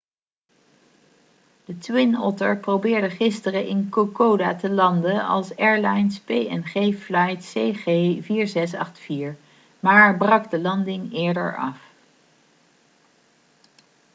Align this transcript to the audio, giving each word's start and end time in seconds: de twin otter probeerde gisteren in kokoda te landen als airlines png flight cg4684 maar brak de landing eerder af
de 1.65 1.77
twin 1.77 2.15
otter 2.17 2.57
probeerde 2.57 3.09
gisteren 3.19 3.67
in 3.67 3.89
kokoda 3.89 4.55
te 4.55 4.69
landen 4.69 5.23
als 5.25 5.55
airlines 5.55 6.19
png 6.21 6.95
flight 6.97 7.53
cg4684 7.53 9.35
maar 9.79 10.17
brak 10.17 10.51
de 10.51 10.59
landing 10.59 11.13
eerder 11.13 11.55
af 11.55 11.91